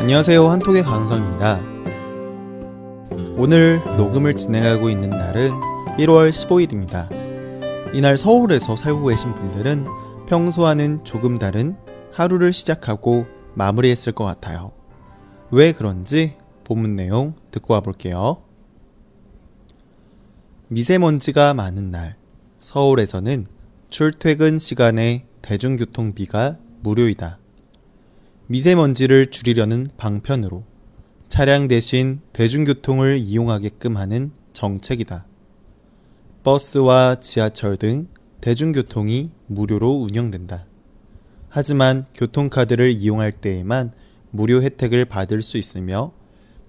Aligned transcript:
안녕하세요 0.00 0.48
한톡의 0.48 0.84
강성입니다. 0.84 1.60
오늘 3.36 3.82
녹음을 3.98 4.34
진행하고 4.36 4.88
있는 4.88 5.10
날은 5.10 5.50
1월 5.98 6.30
15일입니다. 6.30 7.08
이날 7.94 8.16
서울에서 8.16 8.74
살고 8.74 9.08
계신 9.08 9.34
분들은 9.34 9.86
평소와는 10.26 11.04
조금 11.04 11.38
다른 11.38 11.76
하루를 12.12 12.52
시작하고 12.52 13.26
마무리했을 13.54 14.12
것 14.12 14.24
같아요. 14.24 14.72
왜 15.50 15.72
그런지 15.72 16.36
본문 16.64 16.96
내용 16.96 17.34
듣고 17.50 17.74
와볼게요. 17.74 18.42
미세먼지가 20.68 21.52
많은 21.52 21.90
날, 21.90 22.16
서울에서는 22.58 23.46
출퇴근 23.90 24.58
시간에 24.58 25.26
대중교통비가 25.42 26.56
무료이다. 26.80 27.38
미세먼지를 28.46 29.30
줄이려는 29.30 29.86
방편으로 29.96 30.64
차량 31.28 31.68
대신 31.68 32.20
대중교통을 32.32 33.18
이용하게끔 33.18 33.96
하는 33.96 34.32
정책이다. 34.54 35.26
버스와 36.42 37.16
지하철 37.20 37.76
등 37.76 38.08
대중교통이 38.44 39.30
무료로 39.46 40.02
운영된다. 40.02 40.66
하지만 41.48 42.04
교통카드를 42.12 42.90
이용할 42.90 43.32
때에만 43.32 43.92
무료 44.30 44.60
혜택을 44.60 45.06
받을 45.06 45.40
수 45.40 45.56
있으며 45.56 46.12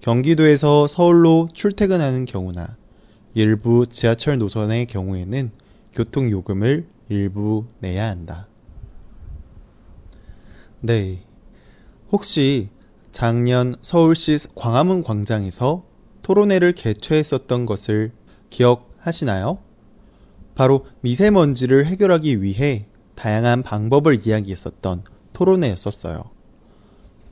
경기도에서 0.00 0.86
서울로 0.86 1.50
출퇴근하는 1.52 2.24
경우나 2.24 2.78
일부 3.34 3.86
지하철 3.86 4.38
노선의 4.38 4.86
경우에는 4.86 5.50
교통요금을 5.92 6.86
일부 7.10 7.66
내야 7.80 8.08
한다. 8.08 8.48
네. 10.80 11.26
혹시 12.10 12.70
작년 13.10 13.76
서울시 13.82 14.38
광화문 14.54 15.02
광장에서 15.02 15.84
토론회를 16.22 16.72
개최했었던 16.72 17.66
것을 17.66 18.12
기억하시나요? 18.48 19.65
바로 20.56 20.86
미세먼지를 21.02 21.86
해결하기 21.86 22.42
위해 22.42 22.86
다양한 23.14 23.62
방법을 23.62 24.26
이야기했었던 24.26 25.04
토론회였었어요. 25.32 26.24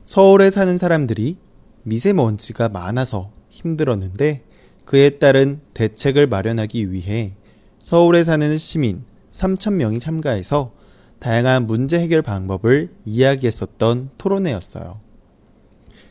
서울에 0.03 0.51
사는 0.51 0.77
사람들이 0.77 1.37
미세먼지가 1.83 2.69
많아서 2.69 3.31
힘들었는데 3.49 4.43
그에 4.85 5.09
따른 5.09 5.59
대책을 5.73 6.27
마련하기 6.27 6.91
위해 6.91 7.33
서울에 7.79 8.23
사는 8.23 8.57
시민 8.57 9.03
3,000명이 9.31 9.99
참가해서 9.99 10.71
다양한 11.19 11.65
문제 11.65 11.99
해결 11.99 12.21
방법을 12.21 12.91
이야기했었던 13.05 14.11
토론회였어요. 14.17 14.99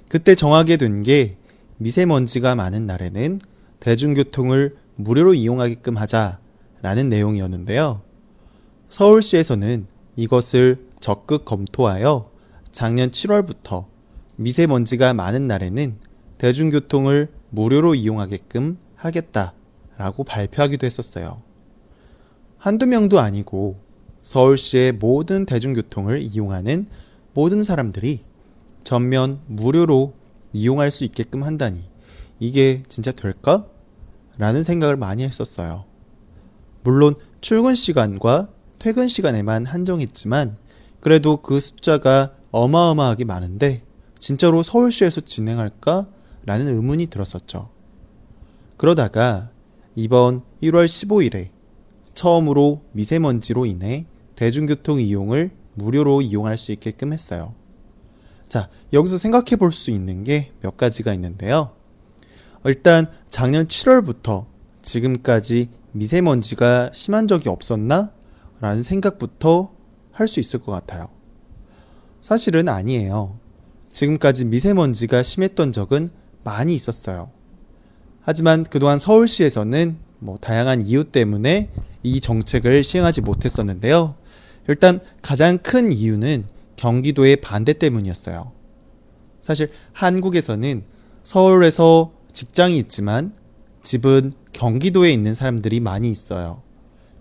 그때 0.09 0.35
정하게 0.35 0.77
된 0.77 1.03
게 1.03 1.37
미세먼지가 1.79 2.55
많은 2.55 2.87
날에는 2.87 3.41
대중교통을 3.81 4.77
무료로 4.97 5.35
이용하게끔 5.35 5.97
하자 5.97 6.39
라는 6.85 7.09
내용이었는데요. 7.09 8.03
서울시에서는 8.91 9.87
이것을 10.17 10.87
적극 11.01 11.47
검토하여 11.47 12.31
작년 12.73 13.11
7월부터 13.11 13.87
미세먼지가 14.37 15.15
많은 15.15 15.49
날에는 15.49 15.97
대중교통을 16.37 17.33
무료로 17.49 17.95
이용하게끔 17.95 18.77
하겠다라고 18.97 20.25
발표하기도 20.25 20.85
했었어요. 20.85 21.41
한두 22.59 22.85
명도 22.85 23.19
아니고 23.19 23.81
서울시의 24.21 24.93
모든 24.93 25.47
대중교통을 25.47 26.21
이용하는 26.21 26.87
모든 27.33 27.63
사람들이 27.63 28.25
전면 28.83 29.41
무료로 29.47 30.13
이용할 30.53 30.91
수 30.91 31.05
있게끔 31.05 31.45
한다니 31.45 31.89
이게 32.41 32.83
진짜 32.89 33.11
될까? 33.11 33.67
라는 34.37 34.63
생각을 34.63 34.99
많이 34.99 35.23
했었어요. 35.23 35.87
물론 36.85 37.15
출근 37.41 37.75
시간과 37.75 38.49
퇴근 38.79 39.09
시간에만 39.09 39.67
한정했지만 39.67 40.57
그래도 41.01 41.39
그 41.39 41.59
숫자가 41.59 42.35
어마어마하게 42.51 43.25
많은데 43.25 43.83
진짜로 44.19 44.63
서울시에서 44.63 45.23
진행할까? 45.23 46.07
라는 46.47 46.69
의문이 46.69 47.07
들었었죠. 47.07 47.71
그러다가 48.77 49.51
이번 49.97 50.43
1월 50.63 50.87
15일에 50.87 51.49
처음으로 52.13 52.83
미세먼지로 52.93 53.67
인해 53.67 54.07
대중교통 54.37 55.01
이용을 55.01 55.51
무료로 55.75 56.21
이용할 56.23 56.57
수 56.59 56.71
있게끔 56.73 57.13
했어요. 57.13 57.55
자, 58.49 58.69
여기서 58.93 59.17
생각해 59.19 59.57
볼 59.57 59.73
수 59.73 59.91
있는 59.91 60.23
게 60.23 60.53
몇 60.61 60.77
가지가 60.77 61.15
있는데요. 61.15 61.73
일단 62.65 63.11
작년 63.31 63.67
7월부터 63.67 64.47
지금까지 64.83 65.69
미세먼지가 65.95 66.91
심한 66.93 67.29
적이 67.29 67.49
없었나? 67.51 68.13
라는 68.61 68.83
생각부터 68.83 69.73
할 70.11 70.29
수 70.29 70.41
있을 70.41 70.61
것 70.61 70.73
같아요. 70.73 71.09
사실은 72.21 72.69
아니에요. 72.69 73.39
지금까지 73.93 74.45
미세먼지가 74.47 75.23
심했던 75.23 75.73
적은 75.73 76.11
많이 76.43 76.75
있었어요. 76.75 77.31
하지만 78.23 78.65
그동안 78.65 78.99
서울시에서는 78.99 79.97
뭐 80.19 80.37
다양한 80.39 80.83
이유 80.83 81.05
때문에 81.05 81.71
이 82.03 82.21
정책을 82.21 82.83
시행하지 82.83 83.21
못했었는데요. 83.21 84.17
일단 84.69 85.01
가장 85.23 85.59
큰 85.59 85.93
이유는 85.93 86.47
경기도의 86.77 87.37
반대 87.37 87.73
때문이었어요. 87.73 88.51
사실 89.41 89.71
한국에서는 89.93 90.85
서울에서 91.23 92.13
직장이 92.33 92.79
있지만 92.79 93.35
집은 93.85 94.33
경기도에 94.53 95.13
있는 95.13 95.35
사람들이 95.35 95.79
많이 95.81 96.11
있어요. 96.11 96.63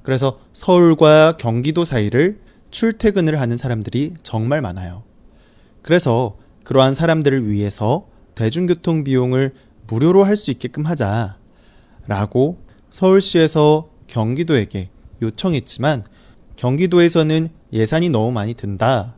그래서 0.01 0.39
서울과 0.53 1.37
경기도 1.37 1.85
사이를 1.85 2.39
출퇴근을 2.71 3.39
하는 3.39 3.55
사람들이 3.57 4.15
정말 4.23 4.61
많아요. 4.61 5.03
그래서 5.81 6.37
그러한 6.63 6.93
사람들을 6.95 7.49
위해서 7.49 8.07
대중교통 8.35 9.03
비용을 9.03 9.51
무료로 9.87 10.23
할 10.23 10.35
수 10.35 10.49
있게끔 10.49 10.85
하자 10.85 11.37
라고 12.07 12.57
서울시에서 12.89 13.89
경기도에게 14.07 14.89
요청했지만 15.21 16.05
경기도에서는 16.55 17.47
예산이 17.73 18.09
너무 18.09 18.31
많이 18.31 18.53
든다. 18.53 19.15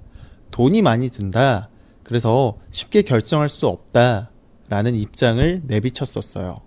돈이 0.51 0.81
많이 0.81 1.09
든다. 1.09 1.69
그래서 2.03 2.57
쉽게 2.71 3.01
결정할 3.01 3.49
수 3.49 3.67
없다. 3.67 4.31
라는 4.69 4.95
입장을 4.95 5.61
내비쳤었어요. 5.65 6.57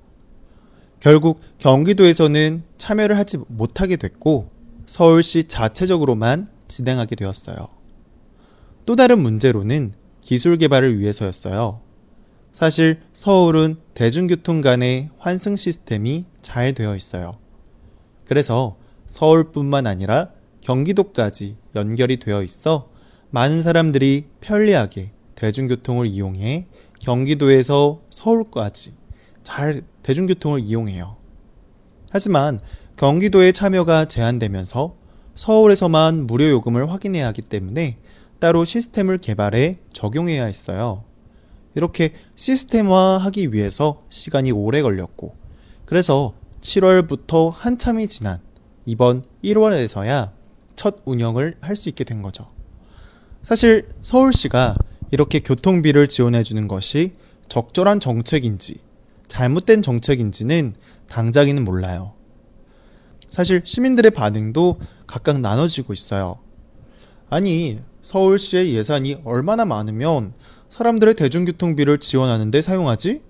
결국 1.01 1.41
경기도에서는 1.59 2.63
참여를 2.77 3.17
하지 3.17 3.39
못하게 3.49 3.97
됐고 3.97 4.51
서울시 4.87 5.45
자체적으로만 5.45 6.49
진행하게 6.67 7.15
되었어요. 7.17 7.57
또 8.85 8.97
다른 8.97 9.21
문제로는 9.21 9.93
기술 10.21 10.59
개발을 10.59 10.99
위해서였어요. 10.99 11.81
사실 12.53 13.01
서울은 13.13 13.77
대중교통 13.95 14.61
간의 14.61 15.11
환승 15.19 15.57
시스템이 15.57 16.25
잘 16.43 16.73
되어 16.75 16.97
있어요. 16.97 17.39
그래서 18.25 18.77
서울뿐만 19.07 19.87
아니라 19.87 20.31
경기도까지 20.61 21.57
연결이 21.77 22.19
되어 22.19 22.43
있어 22.43 22.91
많은 23.31 23.63
사람들이 23.63 24.27
편리하게 24.41 25.13
대중교통을 25.35 26.07
이용해 26.07 26.67
경기도에서 26.99 28.03
서울까지 28.11 28.98
잘 29.49 29.81
대중교통을 30.03 30.61
이용해요. 30.61 31.17
하지만 32.11 32.61
경기도의 32.99 33.55
참여가 33.55 34.05
제한되면서 34.05 34.95
서울에서만 35.37 36.27
무료 36.27 36.51
요금을 36.51 36.93
확인해야 36.93 37.29
하기 37.29 37.41
때문에 37.41 37.97
따로 38.41 38.67
시스템을 38.67 39.17
개발해 39.17 39.79
적용해야 39.91 40.45
했어요. 40.45 41.03
이렇게 41.75 42.13
시스템화하기 42.37 43.55
위해서 43.55 44.03
시간이 44.11 44.53
오래 44.53 44.83
걸렸고, 44.83 45.35
그래서 45.87 46.35
7월부터 46.61 47.51
한참이 47.51 48.07
지난 48.07 48.41
이번 48.85 49.25
1월에서야 49.43 50.33
첫 50.77 50.97
운영을 51.07 51.55
할 51.63 51.75
수 51.75 51.89
있게 51.89 52.05
된 52.05 52.21
거죠. 52.21 52.51
사실 53.43 53.89
서울시가 54.03 54.77
이렇게 55.11 55.41
교통비를 55.41 56.07
지원해 56.07 56.43
주는 56.43 56.69
것이 56.69 57.15
적절한 57.49 58.01
정책인지 58.01 58.87
잘못된 59.29 59.83
정책인지는 59.83 60.75
당장에는 61.09 61.65
몰라요. 61.65 62.15
사실 63.29 63.63
시민들의 63.65 64.11
반응도 64.11 64.81
각각 65.07 65.41
나눠지고 65.41 65.93
있어요. 65.93 66.39
아니, 67.31 67.79
서울시의 68.01 68.75
예산이 68.75 69.21
얼마나 69.25 69.65
많으면 69.65 70.33
사람들의 70.71 71.15
대중교통비를 71.15 71.99
지원하는데 71.99 72.61
사용하지? 72.61 73.23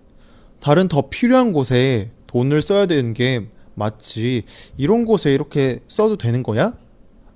다른 0.60 0.88
더 0.88 1.08
필요한 1.08 1.52
곳에 1.52 2.10
돈을 2.26 2.62
써야 2.62 2.86
되는 2.86 3.12
게 3.12 3.48
마치 3.74 4.44
이런 4.76 5.04
곳에 5.04 5.32
이렇게 5.32 5.80
써도 5.88 6.16
되는 6.16 6.42
거야? 6.42 6.76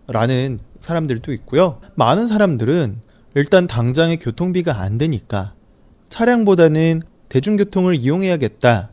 라는 0.08 0.58
사람들도 0.80 1.32
있고요. 1.32 1.80
많은 1.94 2.26
사람들은 2.26 3.00
일단 3.34 3.66
당장의 3.66 4.18
교통비가 4.18 4.80
안 4.80 4.98
되니까 4.98 5.54
차량보다는 6.08 7.02
대중교통을 7.32 7.96
이용해야겠다 7.96 8.90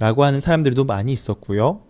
라고 0.00 0.24
하는 0.24 0.40
사람들도 0.40 0.84
많이 0.84 1.12
있었고요. 1.12 1.82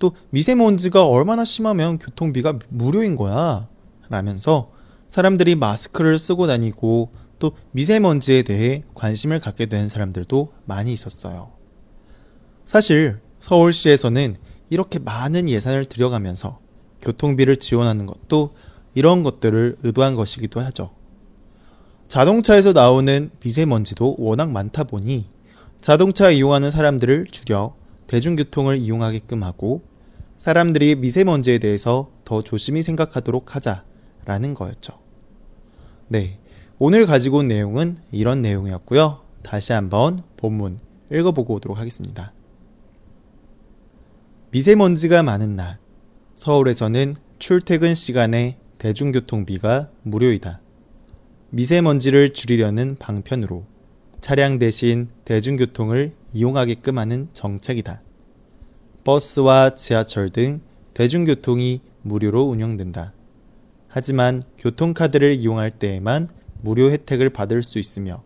또 0.00 0.10
미세먼지가 0.30 1.06
얼마나 1.06 1.44
심하면 1.44 1.98
교통비가 1.98 2.58
무료인 2.68 3.14
거야 3.14 3.68
라면서 4.08 4.72
사람들이 5.06 5.54
마스크를 5.54 6.18
쓰고 6.18 6.48
다니고 6.48 7.12
또 7.38 7.52
미세먼지에 7.70 8.42
대해 8.42 8.82
관심을 8.94 9.38
갖게 9.38 9.66
된 9.66 9.88
사람들도 9.88 10.52
많이 10.64 10.92
있었어요. 10.92 11.52
사실 12.64 13.20
서울시에서는 13.38 14.36
이렇게 14.68 14.98
많은 14.98 15.48
예산을 15.48 15.84
들여가면서 15.84 16.58
교통비를 17.02 17.58
지원하는 17.58 18.06
것도 18.06 18.52
이런 18.96 19.22
것들을 19.22 19.76
의도한 19.84 20.16
것이기도 20.16 20.58
하죠. 20.58 20.90
자동차에서 22.08 22.72
나오는 22.72 23.30
미세먼지도 23.44 24.16
워낙 24.18 24.50
많다 24.50 24.82
보니 24.84 25.35
자동차 25.80 26.30
이용하는 26.30 26.70
사람들을 26.70 27.26
줄여 27.26 27.76
대중교통을 28.06 28.78
이용하게끔 28.78 29.42
하고 29.42 29.82
사람들이 30.36 30.96
미세먼지에 30.96 31.58
대해서 31.58 32.10
더 32.24 32.42
조심히 32.42 32.82
생각하도록 32.82 33.54
하자라는 33.56 34.54
거였죠. 34.54 34.98
네. 36.08 36.38
오늘 36.78 37.06
가지고 37.06 37.38
온 37.38 37.48
내용은 37.48 37.96
이런 38.12 38.42
내용이었고요. 38.42 39.22
다시 39.42 39.72
한번 39.72 40.18
본문 40.36 40.78
읽어보고 41.10 41.54
오도록 41.54 41.78
하겠습니다. 41.78 42.32
미세먼지가 44.50 45.22
많은 45.22 45.56
날, 45.56 45.78
서울에서는 46.34 47.16
출퇴근 47.38 47.94
시간에 47.94 48.58
대중교통비가 48.78 49.90
무료이다. 50.02 50.60
미세먼지를 51.50 52.32
줄이려는 52.32 52.96
방편으로 52.98 53.64
차량 54.26 54.58
대신 54.58 55.08
대중교통을 55.24 56.12
이용하게끔 56.32 56.98
하는 56.98 57.28
정책이다. 57.32 58.02
버스와 59.04 59.76
지하철 59.76 60.30
등 60.30 60.62
대중교통이 60.94 61.80
무료로 62.02 62.42
운영된다. 62.42 63.12
하지만 63.86 64.42
교통카드를 64.58 65.34
이용할 65.34 65.70
때에만 65.70 66.28
무료 66.60 66.90
혜택을 66.90 67.30
받을 67.30 67.62
수 67.62 67.78
있으며 67.78 68.24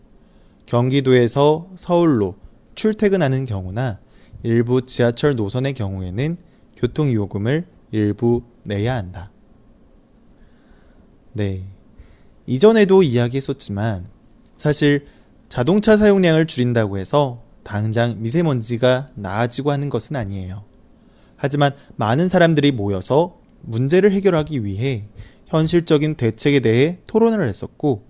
경기도에서 0.64 1.68
서울로 1.76 2.34
출퇴근하는 2.74 3.44
경우나 3.44 4.00
일부 4.42 4.86
지하철 4.86 5.36
노선의 5.36 5.74
경우에는 5.74 6.38
교통요금을 6.76 7.66
일부 7.90 8.42
내야 8.62 8.96
한다. 8.96 9.30
네. 11.34 11.62
이전에도 12.46 13.02
이야기했었지만 13.02 14.06
사실 14.56 15.04
자동차 15.50 15.96
사용량을 15.96 16.46
줄인다고 16.46 16.96
해서 16.96 17.42
당장 17.64 18.22
미세먼지가 18.22 19.10
나아지고 19.16 19.72
하는 19.72 19.90
것은 19.90 20.14
아니에요. 20.14 20.62
하지만 21.36 21.74
많은 21.96 22.28
사람들이 22.28 22.70
모여서 22.70 23.40
문제를 23.62 24.12
해결하기 24.12 24.64
위해 24.64 25.08
현실적인 25.46 26.14
대책에 26.14 26.60
대해 26.60 26.98
토론을 27.08 27.46
했었고 27.48 28.06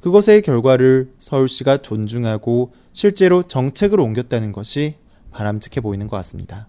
그것의 0.00 0.42
결과를 0.42 1.14
서울시가 1.18 1.78
존중하고 1.78 2.74
실제로 2.92 3.42
정책으로 3.42 4.04
옮겼다는 4.04 4.52
것이 4.52 4.96
바람직해 5.30 5.80
보이는 5.80 6.06
것 6.08 6.16
같습니다. 6.18 6.68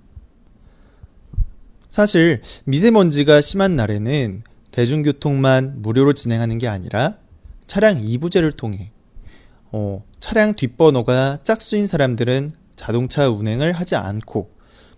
사실 1.89 2.41
미세먼지가 2.63 3.41
심한 3.41 3.75
날에는 3.75 4.41
대중교통만 4.71 5.81
무료로 5.81 6.13
진행하는 6.13 6.59
게 6.59 6.69
아니라 6.69 7.17
차량 7.67 7.99
2부제를 7.99 8.55
통해 8.55 8.92
어, 9.73 10.03
차량 10.19 10.53
뒷번호가 10.53 11.39
짝수인 11.43 11.87
사람들은 11.87 12.51
자동차 12.75 13.27
운행을 13.27 13.73
하지 13.73 13.95
않고 13.95 14.51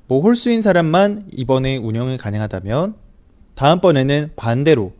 뭐 0.08 0.22
홀수인 0.22 0.62
사람만 0.62 1.30
이번에 1.32 1.78
운영을 1.78 2.18
가능하다면 2.18 2.96
다음번에는 3.56 4.32
반대로 4.36 4.92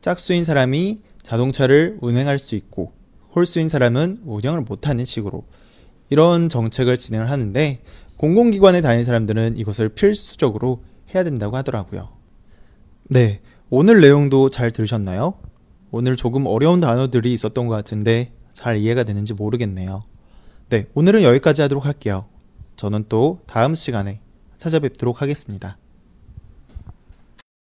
짝수인 0.00 0.42
사람이 0.42 1.00
자동차를 1.22 1.98
운행할 2.00 2.40
수 2.40 2.56
있고 2.56 2.92
홀수인 3.36 3.68
사람은 3.68 4.22
운영을 4.24 4.62
못하는 4.62 5.04
식으로 5.04 5.44
이런 6.10 6.48
정책을 6.48 6.98
진행을 6.98 7.30
하는데 7.30 7.82
공공기관에 8.16 8.80
다니는 8.80 9.04
사람들은 9.04 9.56
이것을 9.58 9.90
필수적으로 9.90 10.82
해야 11.14 11.22
된다고 11.22 11.56
하더라고요. 11.56 12.08
네, 13.04 13.40
오늘 13.70 14.00
내용도 14.00 14.50
잘 14.50 14.72
들으셨나요? 14.72 15.34
오늘 15.92 16.16
조금 16.16 16.46
어려운 16.46 16.80
단어들이 16.80 17.32
있었던 17.32 17.68
것 17.68 17.74
같은데 17.74 18.32
잘 18.54 18.78
이해가 18.78 19.04
되는지 19.04 19.34
모르겠네요. 19.34 20.04
네, 20.70 20.86
오늘은 20.94 21.22
여기까지 21.22 21.60
하도록 21.62 21.84
할게요. 21.84 22.24
저는 22.76 23.04
또 23.10 23.40
다음 23.46 23.74
시간에 23.74 24.20
찾아뵙도록 24.56 25.20
하겠습니다. 25.20 25.76